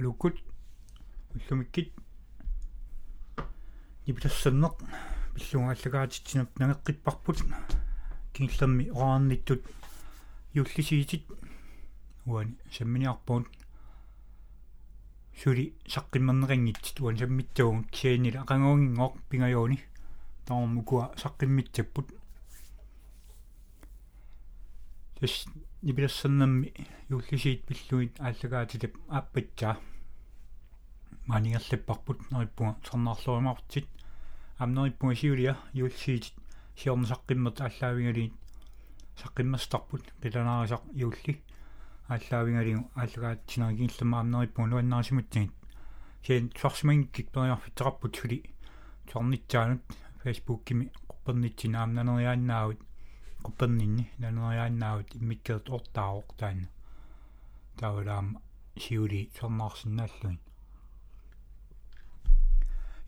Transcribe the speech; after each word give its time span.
алуккут 0.00 0.40
уллумиккит 1.34 1.92
нипилассаннеқ 4.06 4.74
пиллунгааллагаатитсинап 5.34 6.56
нагеққиппарпут 6.58 7.38
кингилламми 8.32 8.88
ораарниттут 8.90 9.62
юллисиитит 10.54 11.24
уани 12.24 12.56
самминиарпуут 12.72 13.46
сули 15.42 15.74
саққиммернерингитсит 15.86 17.00
уан 17.00 17.18
саммиттагун 17.18 17.84
кианила 17.84 18.44
қангунгингоқ 18.48 19.14
пингаюуни 19.28 19.78
таормукуа 20.46 21.12
саққиммитсаппут 21.22 22.08
тэс 25.20 25.46
нибилассернамми 25.82 26.72
юллисиит 27.08 27.64
пиллуит 27.66 28.18
ааллагаатилап 28.18 28.94
ааппатсаа 29.08 29.78
маниерлаппарпут 31.30 32.18
нериппуга 32.32 32.76
сарнаарлуимартит 32.86 33.86
амнериппуга 34.58 35.14
сиулиа 35.14 35.54
юллисиит 35.72 36.24
сиорна 36.76 37.06
саққиммерт 37.12 37.60
ааллаавингалиит 37.66 38.34
саққиммастарпут 39.20 40.04
пиланаарисақ 40.20 40.82
юлли. 41.06 41.32
Ааллаавингалигу 42.08 42.90
ааллагаатсинаагииллама 43.00 44.20
амнериппуга 44.20 44.68
нуаннаарсимутсигит 44.68 45.52
сиэн 46.26 46.48
тварсимангикк 46.50 47.30
периарфитеқарпут 47.34 48.16
сули. 48.16 48.38
Туарнитсаанут 49.08 49.82
фейсбуккими 50.22 50.92
қуппернитсина 51.08 51.82
амнанериааннаавит 51.84 52.80
qupperninni 53.44 54.04
naneriaannaavut 54.22 55.10
иммиккерт 55.18 55.66
ортаароқ 55.76 56.28
таана 56.40 56.66
таавалаама 57.78 58.40
сиули 58.82 59.20
сорнаарсинааллуин 59.38 60.38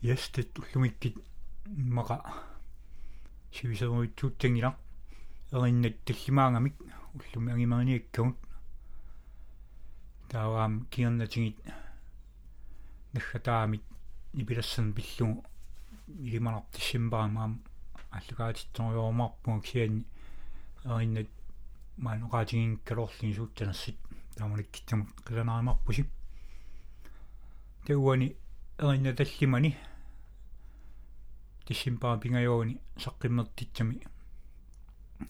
ястет 0.03 0.59
уллумиккит 0.59 1.15
маqa 1.65 2.21
сивисеруитсуутсангила 3.53 4.75
эриннат 5.51 5.95
таллимаангамик 6.05 6.73
уллуми 7.13 7.53
агимариниаккагут 7.53 8.35
тааваам 10.29 10.85
киернатигит 10.91 11.57
наххатаамит 13.13 13.83
нипилассан 14.33 14.93
пиллугу 14.93 15.45
илиманартиссимбаамаам 16.07 17.61
аллугаатитсориормарпуг 18.11 19.63
киани 19.63 20.03
эриннат 20.83 21.29
маануqaатигин 21.97 22.77
калорлин 22.79 23.33
суутсанассит 23.33 23.97
тааманиккитсамут 24.35 25.09
qilanaarimarpusi 25.25 26.03
тауани 27.85 28.35
эринна 28.79 29.13
таллимани 29.15 29.77
тиссимпаа 31.65 32.17
пингаюуни 32.21 32.79
саққиммертитсами 33.03 33.95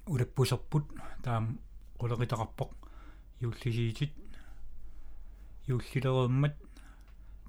улаппусерпут 0.05 0.85
таам 1.23 1.59
qulaqitaqarpoq 1.99 2.71
юллисиитит 3.39 4.13
юллилереэммат 5.67 6.55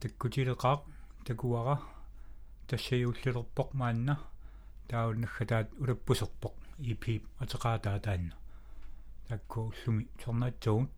таккутилеқаақ 0.01 0.81
такуара 1.27 1.77
тассаюуллилерпоқ 2.69 3.69
маанна 3.81 4.15
тауннаггатаат 4.89 5.69
улаппусерпоқ 5.81 6.55
ипи 6.91 7.23
атеқаатаа 7.43 7.99
таанна 8.01 8.35
такку 9.29 9.61
уллуми 9.69 10.09
сорнаатсагут 10.23 10.91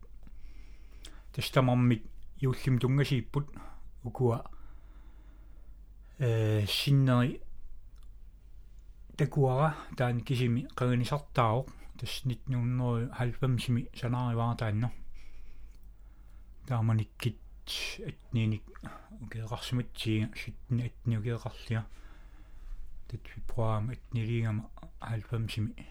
тастамармит 1.32 2.02
юуллим 2.40 2.78
тунгасииппут 2.78 3.46
укуа. 4.04 4.50
Э 6.18 6.64
синнери 6.66 7.42
такуара 9.16 9.74
таан 9.96 10.20
кисими 10.20 10.66
қагнисартааоқ 10.78 11.66
таснит 11.98 12.42
нуннери 12.48 13.08
90-ми 13.18 13.88
санаариваа 13.94 14.56
таанна 14.56 14.92
тааманиккит 16.68 17.40
атниник 18.10 18.64
укеэқарсиматсига 19.22 20.28
ситтни 20.36 20.82
атни 20.88 21.16
укеэқарлиа 21.16 21.82
тат 23.08 23.22
фибруам 23.32 23.90
атнилигама 23.90 24.70
90-ми 25.00 25.86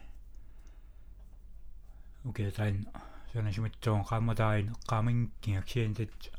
окей 2.26 2.52
тайн 2.52 2.86
санасиматсуун 3.34 4.04
qaamatain 4.10 4.66
qaamingkiaksien 4.90 5.94
tat 5.98 6.32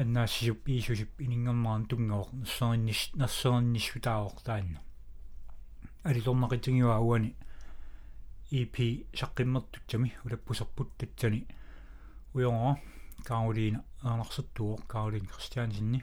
аннаассисуп 0.00 0.68
иисусип 0.68 1.20
инингермаан 1.20 1.84
тунгоор 1.90 2.28
нассериннис 2.32 3.10
нассеринниссутаавор 3.14 4.32
таанна 6.02 6.10
алилорнақитингиуа 6.10 6.96
ауани 6.96 7.34
EP 8.50 9.06
саққиммертутсами 9.12 10.12
улаппусерпут 10.24 10.96
татсани 10.98 11.46
уйороо 12.34 12.78
Каролина 13.24 13.84
аанарсаттуо 14.02 14.78
Каролин 14.88 15.26
Кристиансинни 15.26 16.02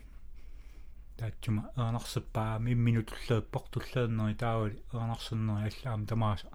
таатсума 1.17 1.71
аанарсаппаа 1.75 2.59
мимминут 2.59 3.07
туллааппор 3.07 3.61
туллааннери 3.71 4.35
таавали 4.35 4.81
аанарсуннери 4.93 5.73
аллаам 5.83 6.05
тамааса. 6.05 6.47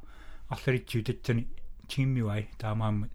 Арлалитсуу 0.49 1.03
татсани 1.03 1.49
тиммиуай 1.89 2.49
таамаамма 2.59 3.09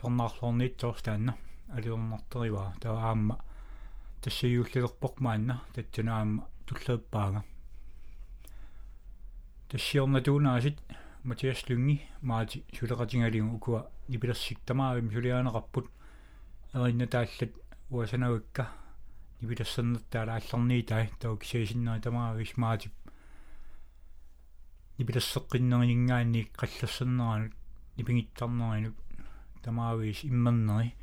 торнаарлорниитсоорстаанна 0.00 1.34
алиорнартериваа 1.72 2.74
таа 2.80 3.10
аамма. 3.10 3.38
Тассиюуллилерпоқмаанна 4.22 5.60
татсунаамма 5.74 6.48
туллааппаага 6.66 7.44
тассиорнатуунаасит 9.68 10.78
матиас 11.24 11.68
лунги 11.68 12.02
маати 12.22 12.64
сулеқатингалигу 12.72 13.56
укуа 13.56 13.90
нипилерсик 14.08 14.60
тамаавим 14.60 15.10
сулиаанеқарпут 15.10 15.86
эринна 16.72 17.06
тааллат 17.06 17.52
уасанавикка 17.90 18.68
нипилерсернертаала 19.40 20.36
алларниитай 20.36 21.10
тау 21.20 21.36
кисиисиннери 21.36 22.00
тамаавис 22.00 22.56
маати. 22.56 22.90
Нипилерсеққиннеринингаанни 24.98 26.48
қаллассернеранут 26.56 27.52
нипингиттарнеринут 27.96 28.96
тамаавис 29.62 30.24
иммернери 30.24 30.94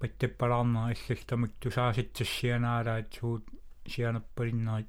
паттаппалаарнери 0.00 0.98
аллал 0.98 1.24
тамик 1.26 1.52
тусааситсассианаалаат 1.60 3.14
суут 3.14 3.44
сианерпалиннерит 3.86 4.88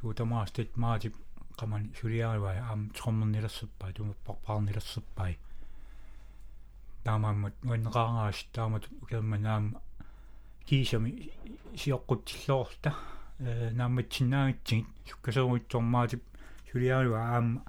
суутамаастат 0.00 0.76
маатип 0.76 1.14
qamani 1.62 1.94
suliaariwai 2.00 2.58
aam 2.70 2.82
trommernilersuppaa 2.98 3.92
tumapparpaarnilersuppaa 3.96 5.30
таамааммат 7.04 7.56
нуаннеқарангаас 7.66 8.40
таамат 8.56 8.84
укерман 9.02 9.46
аама 9.54 9.80
кисами 10.66 11.10
сиоққутсиллоорта 11.80 12.90
э 13.40 13.70
нааматсинаагитсигит 13.78 14.86
суккасеруитсормаатип 15.08 16.22
сулиаруа 16.70 17.20
аама 17.34 17.60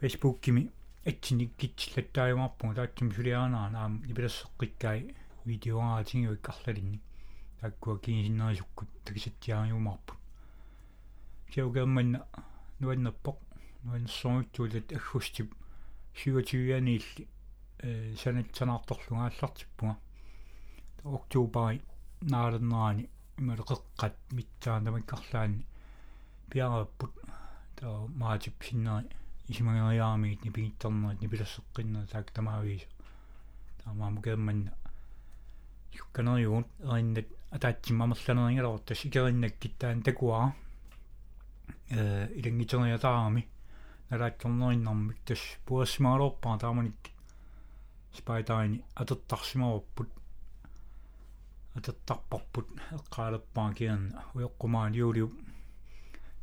фейсбуккими 0.00 0.62
атсиниккитсиллаттааюмарпуга 1.10 2.74
таатсим 2.78 3.12
сулиаанаа 3.16 3.70
наам 3.76 3.92
нипилассеққиккай 4.08 5.14
видеоаатингуик 5.44 6.48
арлалинни 6.52 7.00
таккуа 7.60 7.98
кинисиннерисуккут 7.98 8.88
такисаттиариумарпут 9.04 10.18
кеугерманна 11.52 12.26
нуаннаппоқ 12.80 13.38
нуаннссоруттуулат 13.84 14.92
аггустип 14.92 15.54
27-яниилли 16.16 17.28
э 17.78 18.14
санатсанаарторлунгааллартиппуга 18.22 19.96
октообари 21.04 21.80
нааленнаани 22.22 23.08
ималеқеққат 23.38 24.16
митсаанамиккарлаани 24.36 25.66
пиараппут 26.50 27.12
таа 27.76 28.06
маатип 28.22 28.62
синнери 28.62 29.08
исимагериаамигит 29.48 30.44
нипигитторнерит 30.44 31.20
нипилассеққиннер 31.22 32.06
таак 32.12 32.30
тамаавиис 32.30 32.84
таамаама 33.84 34.22
кеэмманна 34.22 34.72
юкканериуут 35.94 36.66
эриннат 36.80 37.28
атаатсиммамерланерингалор 37.50 38.80
тас 38.80 39.04
икериннаккиттаан 39.04 40.02
такуара 40.02 40.54
э 41.90 42.28
илангитерниатаарами 42.38 43.48
налаатторнериннармик 44.10 45.18
тас 45.24 45.40
пуассимаалорпаа 45.66 46.58
тааманик 46.58 47.10
спайтайни 48.18 48.84
атертарсимаваппут 48.94 50.10
атертарпарпут 51.76 52.66
эққаалерпаа 52.98 53.74
киерна 53.74 54.24
уйоққумаан 54.34 54.92
юулиу 54.94 55.28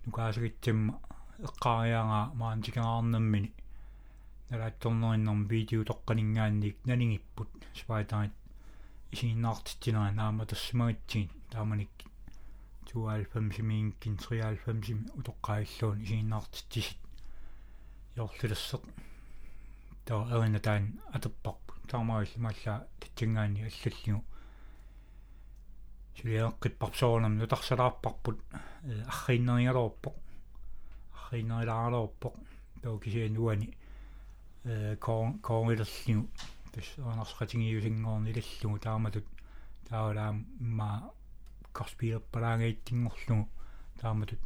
нукаасагитсимма 0.05 0.99
эққаариагаа 1.47 2.25
маантикераарнаммини 2.41 3.53
налаатторнериннарм 4.49 5.47
видео 5.47 5.83
тоққанингаанник 5.89 6.77
налингиппут 6.85 7.49
спайтайт 7.79 8.33
isiinnaartitsinera 9.13 10.11
naama 10.19 10.45
tassumagitsigit 10.49 11.31
taamanik 11.51 12.02
92 12.93 13.63
miinkkin 13.69 14.17
93 14.17 14.97
utoqqailluun 15.19 16.01
isiinnaartittisit 16.05 16.99
jorlulasseq 18.17 18.83
таа 20.05 20.21
эрина 20.35 20.59
таан 20.67 20.85
атеппарпу 21.17 21.73
таамааллималла 21.91 22.75
татсингаани 22.99 23.65
аллаллигу 23.69 24.19
сулиааққит 26.17 26.73
парсоонам 26.81 27.37
нутарсалаарпарпут 27.39 28.37
аррииннериалоорпоқ 29.13 30.15
аррииннерилааралоорпоқ 31.21 32.35
тоо 32.83 32.99
кисиануани 33.03 33.67
э 34.65 34.95
коон 35.05 35.39
коонилерлигу 35.47 36.23
тас 36.73 36.87
анарсqatigiusingornilallугу 37.11 38.79
тааматут 38.85 39.27
таавалаам 39.89 40.37
имма 40.59 40.89
корспиерпалаагеиттингорлугу 41.73 43.49
тааматут 43.99 44.39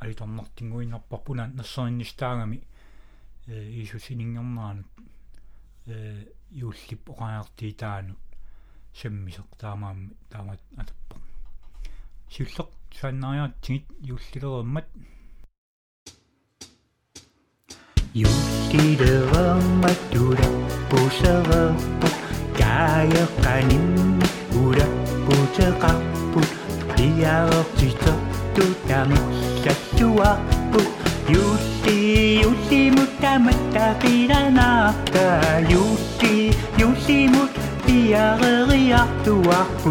алиторнартингуиннарпарпуна 0.00 1.46
нассериннистаагами 1.48 2.58
э 3.46 3.54
иисусинингернаанут 3.78 4.86
э 5.86 6.26
юуллип 6.50 7.02
оqaartii 7.12 7.72
таанут 7.82 8.18
саммисеq 9.00 9.48
таамаамми 9.60 10.10
таамат 10.30 10.60
атаппа 10.76 11.16
силлеq 12.32 12.70
саннариатсигит 13.00 13.86
юуллилереммат 14.00 14.88
юуллилереммат 18.14 20.00
Diaortista 27.02 28.12
tutamikkattuappu 28.54 30.82
Jussi, 31.28 32.40
Jussi, 32.40 32.90
mutta 32.90 33.38
mättä 33.38 33.94
pidän 34.02 34.58
aattaa 34.58 35.58
Jussi, 35.68 36.58
Jussi, 36.78 37.28
mut 37.28 37.50
diareriahtuappu 37.86 39.90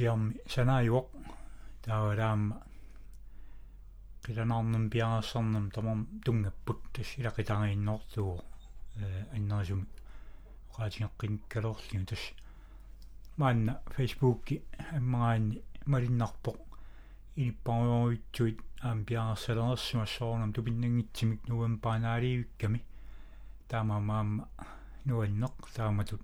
таан 0.00 0.32
тасугиарми 0.32 0.34
санааюоқ 0.48 1.06
таавалаама 1.82 2.62
қиланаарнам 4.24 4.90
пиарассарнам 4.90 5.70
тамам 5.70 6.06
тунгаппут 6.24 6.78
тас 6.92 7.08
илақитарииннортуо 7.18 8.42
э 8.96 9.26
аннерсуми 9.34 9.86
оқаатингеққиниккалоорлиу 10.70 12.06
тас 12.06 12.22
маанна 13.36 13.80
фейсбукки 13.94 14.62
аммагаанни 14.96 15.62
малиннарпоқ 15.86 16.58
илиппаруйуитсуит 17.36 18.58
аам 18.82 19.04
пиарассалерерсимассоорнам 19.04 20.52
тупиннангитсимик 20.52 21.48
нуам 21.48 21.78
паанаалиивикками 21.78 22.84
таамаамаама 23.68 24.48
нуаннеқ 25.04 25.56
тааматут 25.76 26.22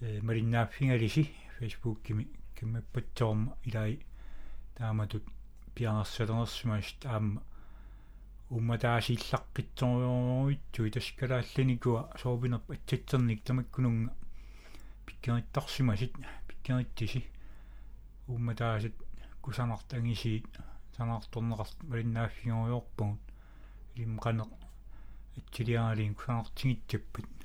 э 0.00 0.20
мариннааффингалиси 0.22 1.24
фейсбуккими 1.60 2.28
киммаппатсоорма 2.58 3.56
илай. 3.64 4.00
Тааматут 4.76 5.24
пиарсалерсимаас 5.74 6.94
таама 7.00 7.42
умматаасиллаққитсориуруитсуи 8.50 10.90
таскалаалланикуа 10.96 12.02
сообинерп 12.22 12.66
атсатсерник 12.74 13.40
тамаккунунга 13.44 14.12
пиккериттарсимасит 15.06 16.12
пиккериттиси 16.48 17.20
умматаасит 18.26 18.94
кусанартангисиит 19.42 20.46
санаарторнеқарт 20.96 21.76
мариннааффингориорпугут 21.90 23.20
илимқанеқ 23.94 24.50
итсилиаалиин 25.38 26.14
кусанартигитсаппат 26.14 27.39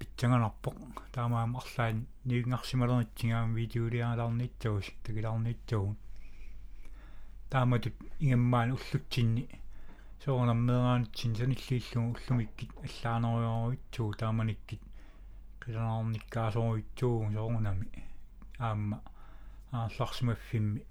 питсанганарпоқ 0.00 0.76
таамаама 1.14 1.60
арлаан 1.62 1.98
ниунгарсималернитсигаама 2.28 3.56
видеолиаалаарнитсагус 3.58 4.88
такилаарнитсагун 5.04 5.96
тааматут 7.52 7.96
ингаммаан 8.24 8.70
уллутсинни 8.76 9.44
соорнаммераанитсин 10.24 11.32
саниллииллугу 11.40 12.08
уллумиккит 12.14 12.70
аллаанериоруитсуу 12.86 14.10
тааманиккит 14.22 14.82
қиланаарниккаасоруитсуугу 15.62 17.32
соорнами 17.36 17.88
аама 18.58 18.96
аалларсимаффимми 19.72 20.82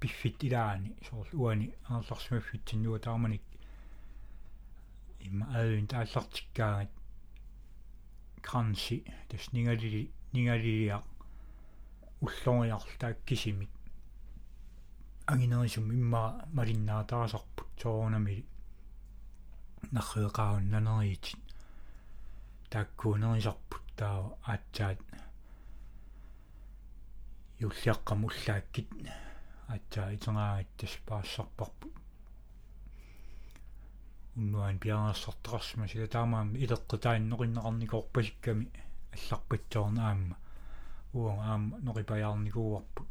пиффит 0.00 0.38
илаани 0.46 0.90
соорл 1.06 1.34
уани 1.42 1.66
аалларсимаффитсиннуа 1.88 2.98
тааманик 3.06 3.42
имма 5.26 5.46
аавин 5.56 5.86
тааллартиккаагат 5.92 6.90
кранси 8.42 9.04
тас 9.28 9.52
нигалили 9.52 10.10
нигалилиа 10.32 11.02
уллориарл 12.20 12.88
тааккисимик 12.98 13.70
агинерисум 15.26 15.92
имма 15.92 16.44
малиннаатаасарпут 16.52 17.68
соорунамили 17.80 18.44
нарреқаун 19.92 20.70
нанериитит 20.70 21.40
тааккуунерисарпут 22.70 23.84
таава 23.96 24.38
аатсаат 24.44 24.98
юллиаққам 27.60 28.24
уллааккит 28.24 28.88
атсаа 29.68 30.14
итенгаагиттас 30.14 30.94
паассарпарпут 31.06 31.99
уннуан 34.36 34.78
пианерсартеқарсима 34.78 35.88
сила 35.88 36.06
таамаам 36.06 36.54
илеққутааннеқиннеқарникорпасикками 36.54 38.68
алларпатсоорнаамма 39.14 40.36
уон 41.12 41.38
аама 41.40 41.78
ноқипаярникууарпут 41.86 43.08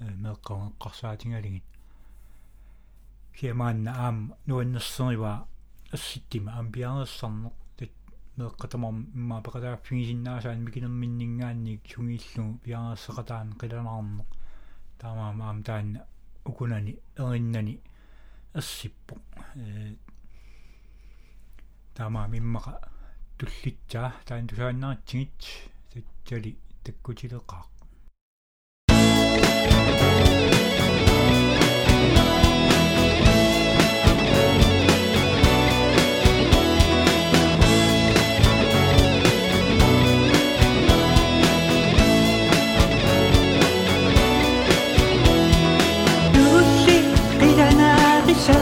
меэққавеққарсаатингалигит 0.00 1.64
киамаанна 3.34 3.90
аама 3.96 4.36
нуаннерсерива 4.46 5.46
асситтима 5.92 6.52
аам 6.52 6.72
пианерсарнеқ 6.72 7.54
тат 7.78 7.92
меэққатамар 8.36 8.94
имма 9.14 9.42
пеқатааффигисиннаасаан 9.46 10.64
микинерминнингаанник 10.66 11.80
сунгииллугу 11.92 12.58
пианерсеқатаан 12.64 13.48
қиланаарнеқ. 13.60 14.28
Таамаама 14.98 15.44
аам 15.46 15.62
таанна 15.62 16.00
укунани 16.44 16.98
эриннани 17.16 17.80
ассиппо 18.52 19.16
э 19.54 19.94
таамаа 21.96 22.26
миммаqa 22.34 22.74
туллитсаа 23.38 24.10
таан 24.26 24.46
тусааннаатсигит 24.48 25.38
татсали 25.90 26.52
таккутилеқаа 26.84 27.64
Tusi 46.34 46.96
qidanarisa 47.40 48.58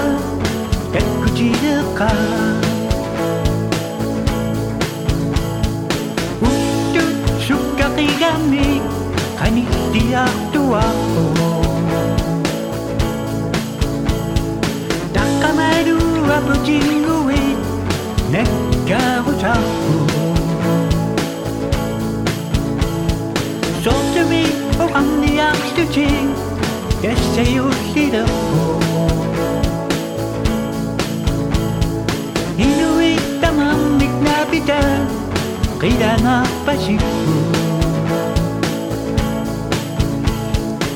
you 36.89 36.99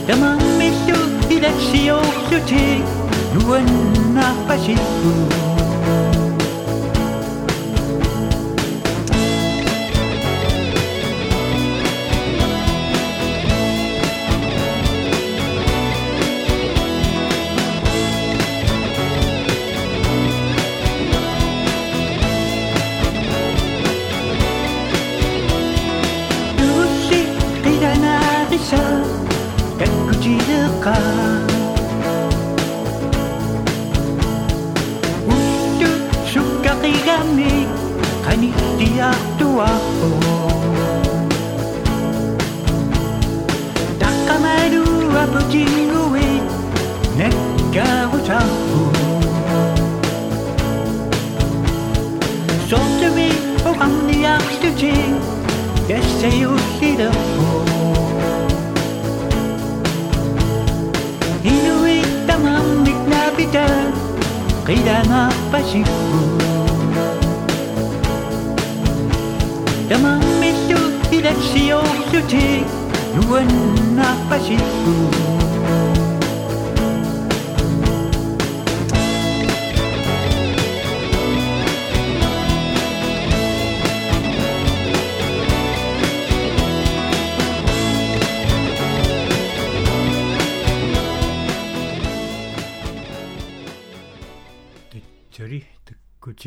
Demande-moi 0.08 0.70
sur 0.86 1.28
direction 1.28 1.96
beauté, 2.30 2.82
loin 3.34 3.60
n'a 4.14 4.32
pas. 4.48 5.51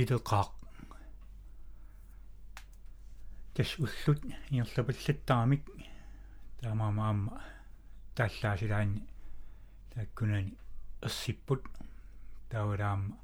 Таккутилеқаа 0.06 0.52
тас 3.54 3.80
уллут 3.80 4.22
иерлапаллаттарамик 4.50 5.64
таамаамаама 6.62 7.42
тааллаасилаани 8.16 9.02
тааккунани 9.94 10.58
ерсиппут 11.02 11.64
таавалаама 12.50 13.18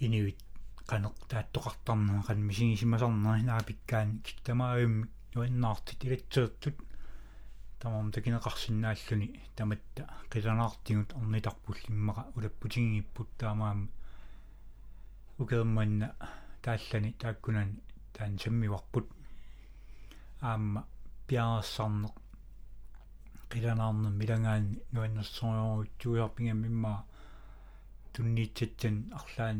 инивит 0.00 0.40
канеқ 0.90 1.14
тааттоқартарнаа 1.30 2.24
қан 2.26 2.38
мисигисимасарнаа 2.48 3.38
наапиккаани 3.50 4.20
киттамааимми 4.26 5.08
нуаннаартит 5.34 6.04
илатсеэртут 6.04 6.76
тамам 7.80 8.10
такинеқарсинааллуни 8.12 9.40
таматта. 9.56 10.02
Қиланаартигут 10.32 11.14
орнитарпуллиммаqa 11.18 12.22
улаппутингиппут 12.36 13.28
таамаама 13.38 13.88
укерманна 15.40 16.08
тааллани 16.62 17.10
тааккунани 17.22 17.76
таан 18.14 18.32
саммиварпут 18.42 19.06
аама 20.48 20.80
пиаассарнеқ 21.26 22.14
қиланаарнэ 23.52 24.08
милангаани 24.20 24.72
нуаннерсориорутсуиарпингаммимма 24.94 26.92
тунниитсатсан 28.12 28.96
арлаан 29.18 29.58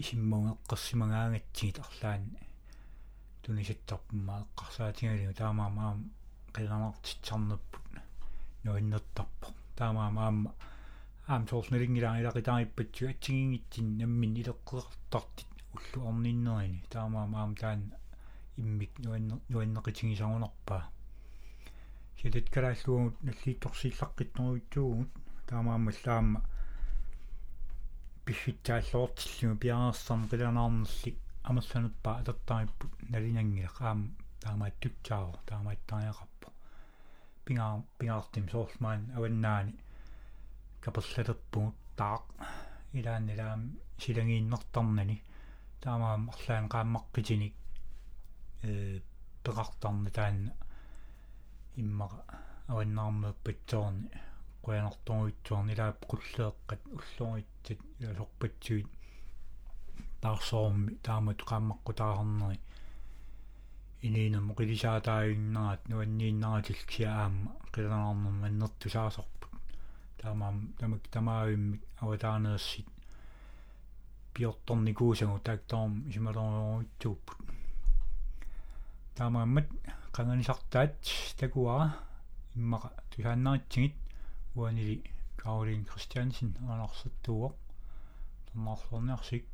исиммунгеққарсимагаангатсигит 0.00 1.78
арлаан 1.86 2.22
тунисаттарпумма 3.42 4.34
эққарсаатингалигу 4.44 5.34
таамаама 5.40 5.82
аама 5.88 6.04
қиланартитсарнерпут 6.56 7.84
нуаннертарпо 8.64 9.46
таамаама 9.78 10.20
аама 10.26 10.50
аам 11.32 11.42
соорснелингилаа 11.50 12.20
илақитаариппатсу 12.20 13.02
атсигингитсин 13.12 13.86
наммин 14.00 14.32
илеққеқартартит 14.40 15.50
уллу 15.76 15.98
орниннерини 16.10 16.84
таамаама 16.94 17.36
аама 17.40 17.56
таан 17.62 17.80
иммик 18.62 18.92
нуаннер 19.04 19.38
нуаннеқитигисарунарпаа 19.52 20.84
силат 22.18 22.48
калааллугут 22.54 23.16
наллиитторсииллаққитнеруутсуугут 23.26 25.10
таамаамаллаама 25.48 26.40
писситсааллоортиллугу 28.24 29.60
пиарерсарн 29.62 30.22
қиланаарнерлик 30.30 31.18
амерланерпаа 31.48 32.14
алертариппут 32.20 32.92
налинангилақ 33.12 33.78
аама 33.88 34.06
таамааттутсааро 34.42 35.40
таамааттариақарпо 35.50 36.48
пингаа 37.44 37.74
пингаартим 37.98 38.46
соорсмаан 38.52 39.02
аваннаани 39.16 39.72
каперлатерпугут 40.82 41.76
таақ 42.00 42.24
илааннилаам 42.98 43.62
силангииннэртарнани 44.02 45.16
таамаам 45.82 46.22
арлаан 46.32 46.66
qaammaqqitinik 46.74 47.54
э 48.68 48.70
пеқартарна 49.44 50.10
таанна 50.18 50.52
аваннаармеэппатсоорни 52.70 54.06
quyanartoruitsuarni 54.64 55.72
ilaap 55.74 55.98
qulleeqqat 56.10 56.82
уллуаритсат 56.96 57.80
иласорпатсуит 58.02 58.88
таарсоорми 60.22 60.92
таамат 61.06 61.40
ининам 64.06 64.46
qilisaataayunnarat 64.58 65.82
nuanniinnaratillkia 65.90 67.08
aamma 67.22 67.50
qilanarnum 67.74 68.36
аннерту 68.48 68.86
саасорпут 68.94 69.35
таамаам 70.20 70.56
тамак 70.78 71.02
тамаавиммик 71.14 71.82
аватаанеерсит 72.00 72.86
пиорторникуусагу 74.34 75.38
таактоорм 75.48 75.92
исималоруутсууппут 76.08 77.38
таамааммат 79.16 79.68
qanganisartaat 80.16 80.96
takua 81.40 81.76
иммаqa 82.56 82.88
тусааннаатсигит 83.10 83.94
уанили 84.54 85.02
Каролин 85.36 85.84
Кристиансен 85.84 86.56
анарсаттууоq 86.72 87.54
томмарлорниарсик 88.52 89.44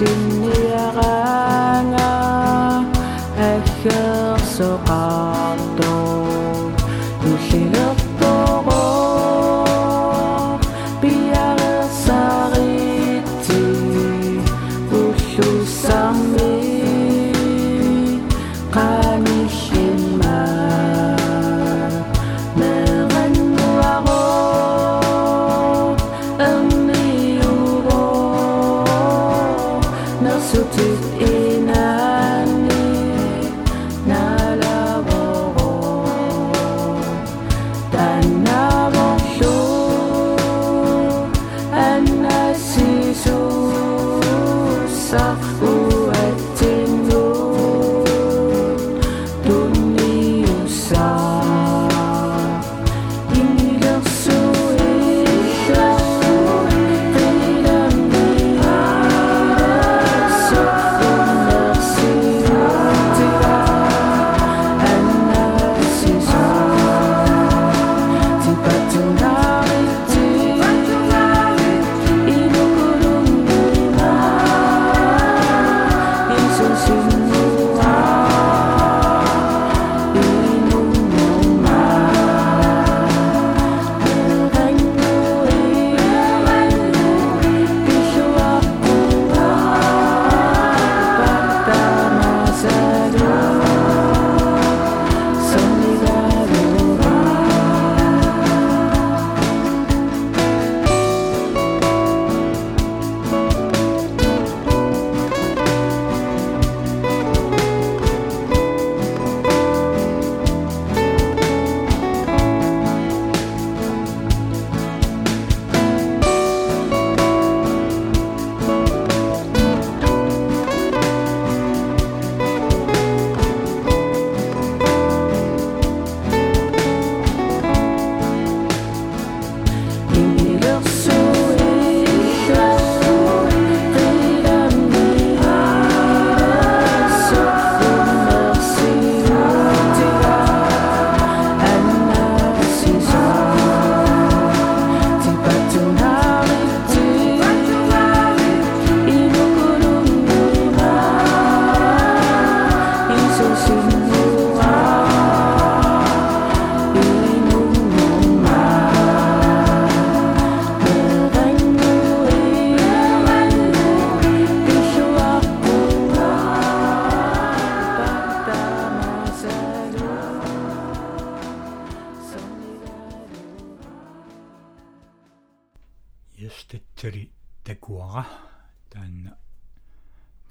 to 0.00 0.39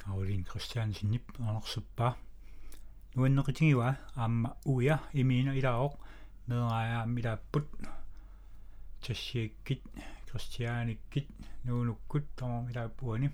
Каролин 0.10 0.44
Кристиансеннип 0.44 1.24
анерсуппаа 1.40 2.16
нуаннеқитигива 3.16 3.98
аама 4.16 4.56
уя 4.66 5.00
имиина 5.14 5.52
илаоқ 5.60 5.94
мераая 6.48 7.06
милааппут 7.06 7.68
тассиаккит 9.04 9.84
кристианиккит 10.28 11.28
нуунуккут 11.64 12.26
тама 12.36 12.62
милааппуани 12.68 13.30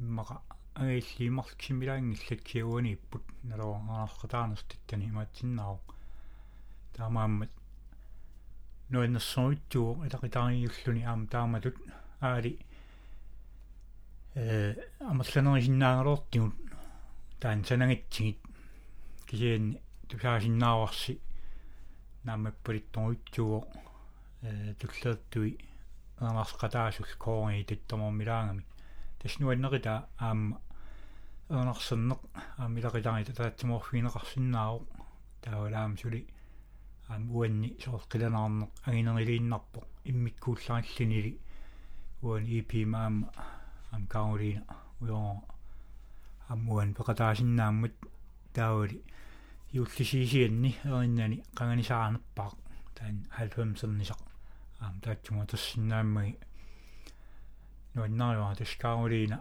иммаqa 0.00 0.42
агаиллиимарлксимилаангиллат 0.74 2.40
киуани 2.42 2.94
иппут 2.94 3.22
налоо 3.44 3.74
анарқатаарнерс 3.76 4.64
таттани 4.70 5.06
имаатсиннаау 5.12 5.78
таамааммат 6.96 7.50
нуиннэрсоруитсуу 8.90 10.02
илақитариуллуни 10.06 11.02
аама 11.04 11.26
тааматут 11.28 11.76
аали 12.20 12.58
э 14.34 14.74
амерланерисиннаагалуортигут 15.00 16.54
таан 17.40 17.64
санагатсигит 17.64 18.38
кисианни 19.26 19.80
тусаасиннааварси 20.08 21.20
наамаппалитторуитсуо 22.24 23.58
э 24.42 24.74
туллеэртуи 24.80 25.58
аамарсqataasул 26.20 27.06
коорни 27.18 27.64
таттамормилаагами 27.64 28.64
таснуаннерита 29.20 30.08
аама 30.18 30.60
ернарсернеқ 31.50 32.20
аамилақитарита 32.58 33.32
таатсиморфинеқарсиннаавоқ 33.38 34.84
таавалаам 35.42 35.96
сули 35.98 36.20
аам 37.08 37.22
уанни 37.34 37.68
соорқиланаарнеқ 37.82 38.70
агинерилииннарпоқ 38.88 39.84
иммиккууллариллинили 40.10 41.32
уан 42.22 42.44
ip 42.58 42.72
маама 43.90 43.96
ам 43.96 44.06
каулина 44.06 44.62
уйо 45.00 45.42
аммуан 46.48 46.94
пекатаасиннааммат 46.94 47.94
таавали 48.54 49.02
юуллисиисианни 49.72 50.70
ериннани 50.84 51.42
qanganisaanerpaaq 51.58 52.54
таан 52.96 53.16
90-сернисақ 53.38 54.20
аам 54.80 55.00
таатсума 55.00 55.46
тассиннааммаги 55.46 56.38
нуаннариуа 57.94 58.54
таскаулина 58.60 59.38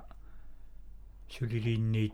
сулилиинниит 1.34 2.14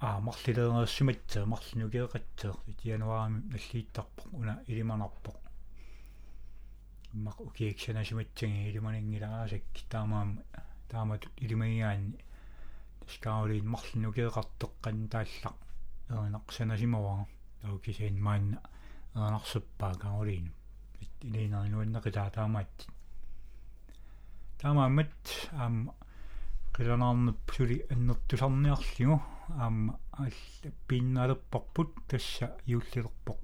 аа 0.00 0.20
марлилеерсиматсаа 0.20 1.44
марлинукеэқатсеэр 1.52 2.56
итиануарами 2.72 3.38
наллииттарпоқ 3.52 4.28
уна 4.38 4.54
илиманарпоқ 4.70 5.36
иммақ 7.14 7.38
укииксанасиматсаги 7.46 8.68
илиманингилаасакки 8.70 9.82
таамаама 9.92 10.42
таамат 10.90 11.22
илимагиаанни 11.44 12.18
таскаулиин 13.02 13.66
марлинукеэқартеққан 13.74 14.98
тааллақ 15.12 15.56
еринақсанасимаваа 16.14 17.20
таукисаин 17.62 18.16
маанна 18.26 18.58
ернарсуппаа 19.14 19.94
каулиин 20.04 20.46
илинаринуаннеқитаа 21.28 22.28
таамаат 22.36 22.74
таамаамат 24.60 25.16
аама 25.62 25.92
qilanaarnup 26.74 27.42
suli 27.56 27.76
annertusarniarligu 27.92 29.16
aamma 29.64 29.92
alla 30.24 30.70
pinnalerparput 30.88 31.90
tassa 32.08 32.46
iullilerpoq 32.72 33.40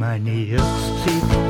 money 0.00 0.56
upstate 0.56 1.49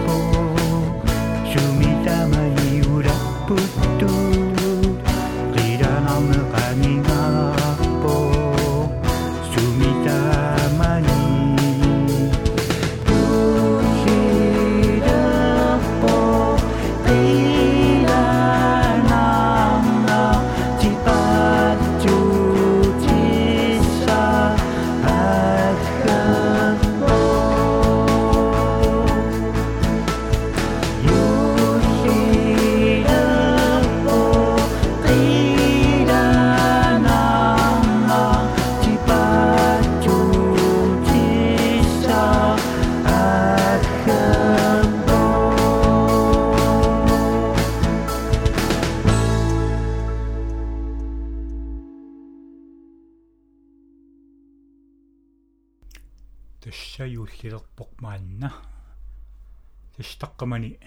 тастаққамани 60.60 60.78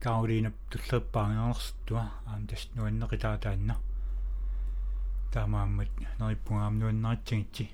каулиинап 0.00 0.54
туллерпаангернерсуттуа 0.70 2.10
аам 2.26 2.46
тас 2.46 2.68
нуаннеқитаатаанна 2.74 3.76
таамааммат 5.32 5.90
нериппунгаам 6.18 6.78
нуаннаатсигитси 6.78 7.70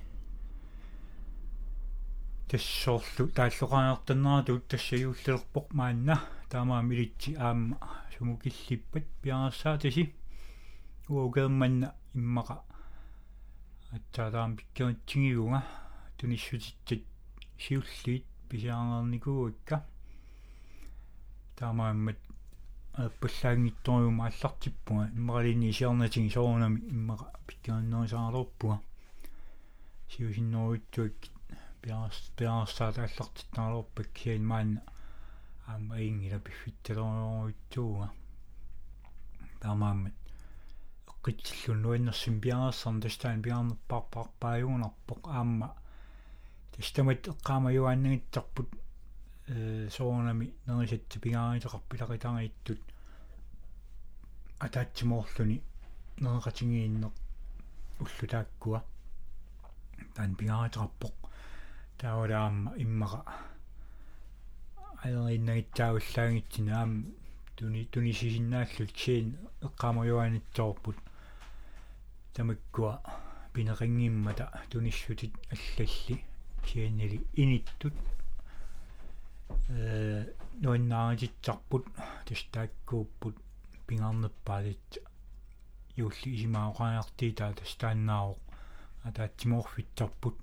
тассоорлу 2.48 3.28
тааллоқаанертаннаратут 3.36 4.68
тассаюуллерпоq 4.68 5.66
маанна. 5.72 6.20
Таамаам 6.50 6.92
илитси 6.92 7.34
аама 7.34 7.76
сумукиллиппат 8.16 9.04
пиарассаа 9.22 9.78
таси 9.78 10.12
уукерманна 11.08 11.94
иммаqa 12.14 12.56
атсаатаам 13.92 14.56
пиккеритсигиуга 14.56 15.62
туниссутитсат 16.18 17.02
сиуллиит 17.58 18.24
писаангерникууикка 18.48 19.84
таамааммат 21.56 22.18
аппаллаагнитториума 22.94 24.26
аллартиппуга 24.30 25.10
иммаралини 25.16 25.68
исиарнатиги 25.70 26.30
соорунами 26.30 26.80
иммаqa 26.96 27.26
пиккериннерисаалерпуга 27.46 28.78
сиусиннеруитсуак 30.10 31.16
пиарс 31.82 32.18
пиарсаат 32.36 32.98
аллартиттаалерпак 32.98 34.08
сиан 34.22 34.44
маанна 34.52 34.82
аама 35.66 35.98
ингила 36.08 36.38
пиффитталеруйттууга 36.46 38.08
таамааммат 39.62 40.14
эққитсиллуннуаннерсим 41.10 42.40
пиарерсарн 42.44 43.00
тастаан 43.00 43.42
пиарнерпарпарпааюунарпоқ 43.42 45.22
аама 45.38 45.68
тастамат 46.76 47.28
эққаамаюааннагитсарпут 47.32 48.68
э 48.74 48.83
соонами 49.46 50.54
нерисатти 50.66 51.18
пингааритеқарпилақитарииттут 51.18 52.80
атаатсимоорлуни 54.64 55.60
нерақатингииннеқ 56.24 57.14
уллу 58.00 58.26
тааккуа 58.32 58.80
таан 60.14 60.32
пингааритеқарпоқ 60.38 61.14
таавалаама 61.98 62.72
иммаqa 62.84 63.20
аериннагитсаагуллаагитсина 65.04 66.72
аама 66.80 67.04
туни 67.56 67.84
тунисисиннааллут 67.92 68.92
сиин 68.96 69.36
эққаамаюаанитсоорпут 69.66 70.96
тамаккуа 72.34 72.94
пинеқингиммата 73.52 74.44
туниссутит 74.70 75.34
аллалли 75.52 76.16
сианнили 76.66 77.18
иниттут 77.34 77.94
э 79.68 80.24
нуаннааритсарпут 80.62 81.84
тастааккууппут 82.26 83.36
пингаарнерпаалит 83.86 84.88
юулли 86.02 86.28
исимаоqaajартии 86.36 87.32
таа 87.38 87.52
тастааннаароq 87.60 88.40
атаатсимоорфитсарпут 89.08 90.36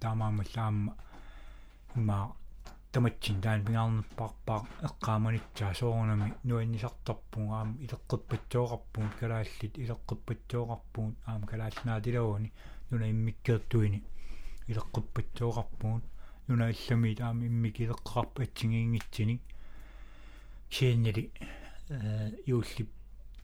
таамаамаллаама 0.00 0.92
имаа 1.98 2.26
таматсин 2.92 3.40
таан 3.44 3.60
пингаарнерпарпаа 3.66 4.60
эққааманитсаа 4.88 5.72
соорунами 5.80 6.34
нуаннисартарпуг 6.48 7.46
аама 7.58 7.74
илеққиппатсооқарпугут 7.84 9.14
калааллит 9.20 9.74
илеққиппатсооқарпугут 9.84 11.16
аама 11.30 11.46
калааллаатилауани 11.50 12.50
нуна 12.90 13.06
иммиккертуини 13.14 14.00
илеққиппатсооқарпугут 14.70 16.04
нуна 16.48 16.66
аллами 16.72 17.14
таама 17.14 17.44
иммик 17.44 17.76
илеққарпа 17.80 18.42
атсигиингитсиник 18.42 19.42
сииннили 20.70 21.30
э 21.90 22.32
юуллип 22.46 22.90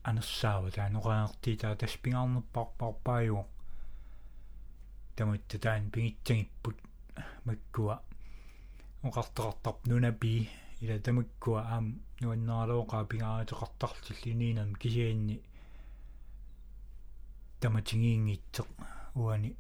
анерсаава 0.03 0.71
таа 0.71 1.77
тас 1.77 1.97
пингаарнерпарпарпааюо 2.03 3.45
таматта 5.17 5.59
таан 5.59 5.91
пингитсагиппут 5.91 6.77
маккуа 7.45 8.01
оқартеқартарп 9.03 9.79
нунапи 9.89 10.49
ила 10.81 10.99
тамаккуа 10.99 11.61
аам 11.75 11.87
нуаннаалооқаа 12.21 13.05
пингааритеқартарлиллиниинам 13.11 14.71
кисианни 14.81 15.37
таматингиингитсеқ 17.61 18.69
уани 19.15 19.51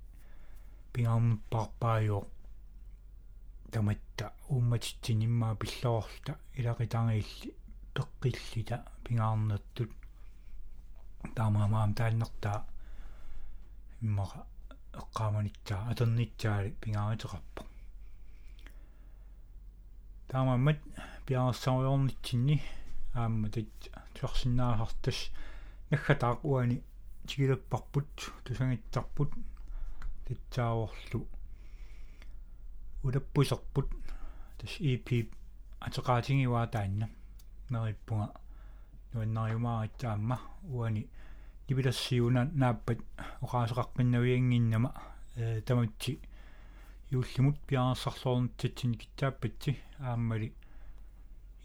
пингаарнерпарпааюо 0.93 2.21
таматта 3.75 4.33
уумматитсиниммаа 4.53 5.55
пиллоорта 5.61 6.33
илақитангиилли 6.59 7.51
пеққиллита 7.95 8.77
пингаарнертут 9.05 9.91
таамаамаам 11.37 11.93
тааннертаа 11.99 12.59
иммаqa 14.07 14.41
эққааманитсаа 15.01 15.81
атернитсаали 15.91 16.71
пингааритеқарпа 16.83 17.63
таамааммат 20.31 20.79
пиаарсауйорнитсинни 21.27 22.57
аама 23.21 23.49
тат 23.55 23.73
туарсиннаахартас 24.15 25.19
наггатаақ 25.91 26.41
уани 26.51 26.77
тигилеппарпут 27.27 28.11
тусангитсарпут 28.45 29.31
титсааворлу 30.27 31.21
улаппусерпут 33.05 33.88
тас 34.59 34.73
EP 34.81 35.09
атеқаатингиваа 35.81 36.67
таанна 36.75 37.09
мериппунга 37.71 38.29
нуаннариумааритсаама 39.12 40.38
уани 40.75 41.03
нибилассиуна 41.69 42.43
нааппат 42.61 42.99
оqaасеқарпиннавиангиннама 43.45 44.90
э 45.37 45.61
таматси 45.67 46.19
юуллимут 47.11 47.57
пиаарсарлуорнитсатсин 47.69 48.95
китсааппатси 49.01 49.77
ааммали 49.99 50.49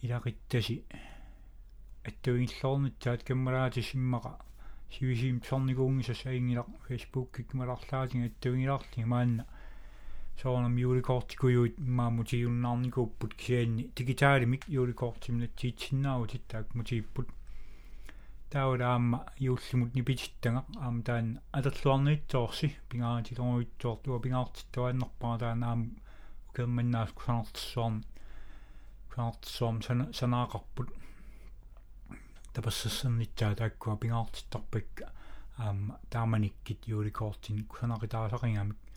илақиттаси 0.04 0.84
аттуингиллоорнитсаат 2.08 3.24
каммалаати 3.28 3.82
симмаqa 3.90 4.32
сивисим 4.92 5.42
сорникуунгисас 5.48 6.26
аингилақ 6.26 6.68
фейсбук 6.88 7.28
кикмаларлаатинг 7.36 8.26
аттуингиларлинг 8.30 9.08
маанна 9.08 9.46
соонам 10.42 10.78
юликортикуйуит 10.78 11.78
маамутиуннаарникууппут 11.80 13.34
киаанни 13.36 13.92
дигитаалимик 13.96 14.64
юликортимнатсиитсиннааву 14.70 16.28
титтаак 16.28 16.74
мутииппут 16.76 17.28
таулаама 18.50 19.26
юуллимут 19.38 19.96
нипититтага 19.96 20.64
аама 20.80 21.04
таан 21.04 21.28
алерлуарниитсоорси 21.52 22.70
пингаатилоруитсоортуа 22.90 24.20
пингаартиттуааннерпаа 24.24 25.36
таанаам 25.44 25.82
укерманнаас 26.50 27.12
кусанартссуарни 27.18 28.04
кусанартссуарм 29.10 29.82
санаақарпут 30.20 30.90
тапассассернитсаа 32.54 33.56
тааккуа 33.56 33.98
пингаартиттарпакка 33.98 35.12
аама 35.58 36.00
тааманиккит 36.10 36.88
юуликортин 36.88 37.66
кусанақитаасақингамик 37.72 38.89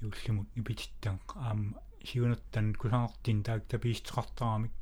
юуллимут 0.00 0.48
нипититтан 0.56 1.18
аама 1.34 1.82
сигунертан 2.04 2.74
кусанартин 2.74 3.42
таак 3.42 3.62
тапиистеқартарамик 3.70 4.72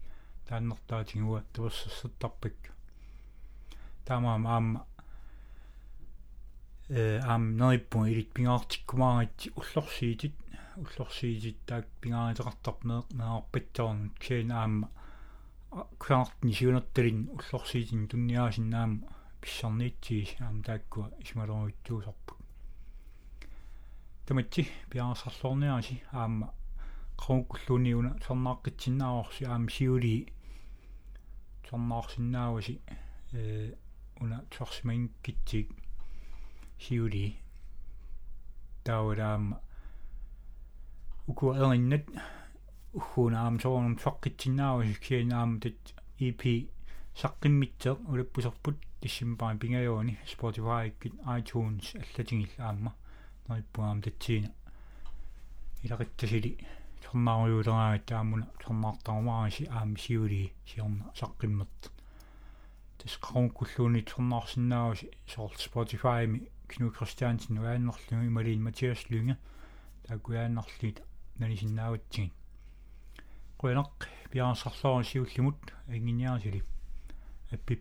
тааннертаатингуа 0.49 1.43
тапассассертарпакка 1.53 2.71
таамаам 4.07 4.47
аама 4.47 4.87
э 6.89 7.21
ам 7.33 7.57
нойппу 7.57 8.07
илит 8.07 8.33
пингаартиккумаагатси 8.33 9.53
уллорсиитит. 9.57 10.35
Уллорсиитит 10.77 11.59
таак 11.67 11.87
пингааритеқартарпнеэ 12.01 12.99
наарпатсоорн 13.21 14.13
ксeen 14.21 14.51
аама 14.53 14.89
куартни 15.99 16.53
сиунерталин 16.53 17.21
уллорсиитин 17.37 18.07
тунниаасиннаама 18.09 19.09
писсарниитсигис 19.41 20.37
аама 20.41 20.63
тааккуа 20.63 21.11
исмалоруитсуусарпут 21.25 22.36
таматси 24.27 24.63
пиаарсарлуорниаси 24.91 25.97
аама 26.21 26.49
qaukkulluuniuna 27.25 28.11
sarnaaqqitsinnaaorsi 28.27 29.43
aam 29.53 29.65
siuli 29.77 30.15
sarnaarsinnaawasi 31.69 32.75
э 33.39 33.43
уна 34.23 34.39
тsorsimangikkitsik 34.51 35.69
siuli 36.85 37.27
таулаама 38.85 39.57
уку 41.29 41.45
эриннат 41.55 42.05
уггунаам 42.99 43.55
соорнум 43.63 43.97
саққитсиннаавас 44.05 44.99
кианаам 45.05 45.51
тат 45.63 45.81
EP 46.27 46.43
саққиммитсеқ 47.23 47.99
улаппусерпут 48.11 48.79
тиссимпаан 49.01 49.59
пингаюуни 49.59 50.19
Spotify 50.33 50.87
кит 51.01 51.15
iTunes 51.39 51.87
аллатингилла 52.03 52.65
аама 52.69 52.93
нериппуаам 53.49 54.03
татсиина 54.03 54.51
илақиттасили 55.85 56.53
сорнааруйулераага 57.05 57.99
таамуна 58.11 58.47
сорнаартармааси 58.65 59.69
аами 59.71 59.99
сиули 60.05 60.53
сиорна 60.71 61.05
саққиммат 61.21 61.91
тисқарункуллууни 63.01 64.05
сорнаарсинааси 64.11 65.11
соор 65.33 65.53
Spotify 65.67 66.27
ми 66.27 66.41
Knud 66.69 66.93
Christiansen 66.99 67.59
уааннерлуги 67.63 68.27
ималин 68.27 68.63
Матиас 68.63 69.03
Лynge 69.11 69.37
такуяаннерлит 70.07 70.99
нанисиннааватсигин 71.39 72.33
қуянақ 73.61 74.09
пиарсарлоо 74.31 75.03
сиуллимут 75.03 75.61
ангиниарсили 75.89 76.63
аппип 77.53 77.81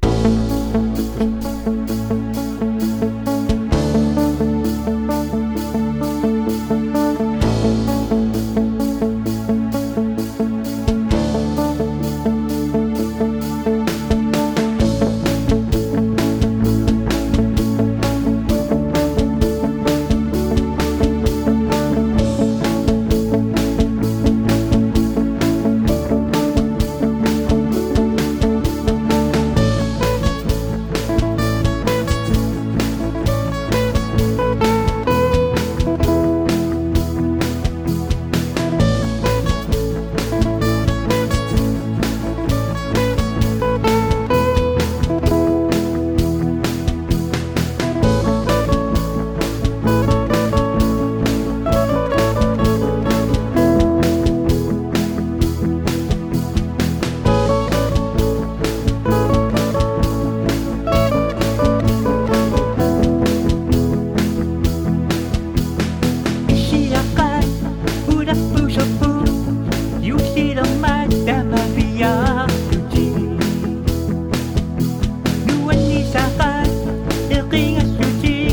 riding 77.41 77.77
a 77.77 77.81
sushi, 77.81 78.49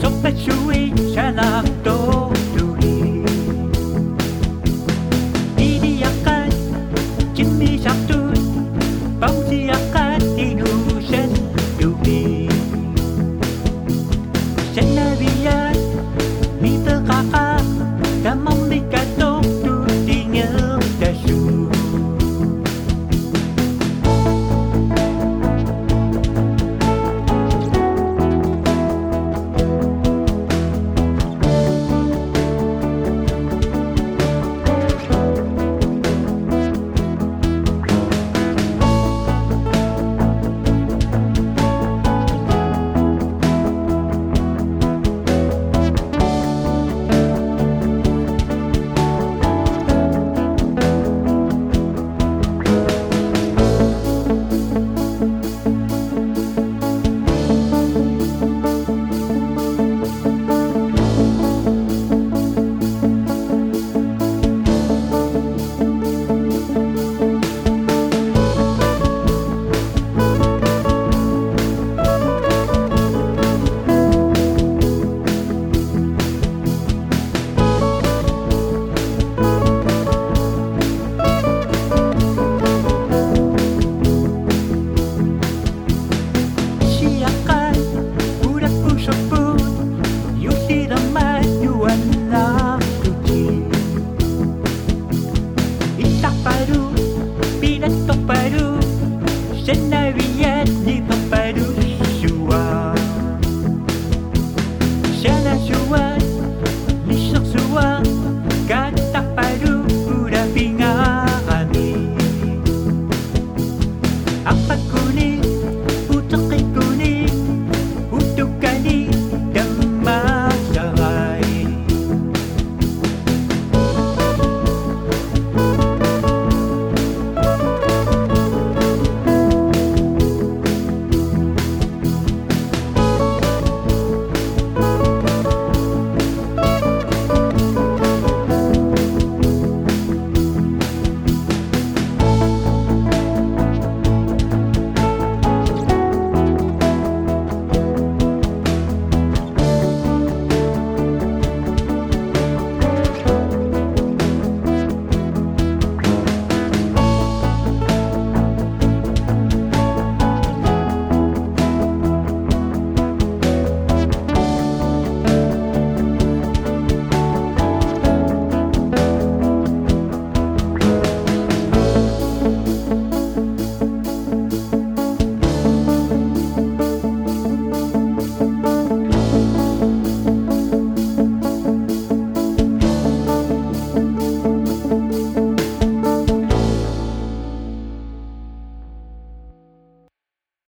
so 0.00 0.08
that 0.22 0.36
you 0.46 0.72
each 0.72 1.16